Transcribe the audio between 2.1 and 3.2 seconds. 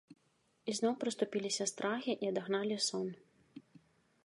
і адагналі сон.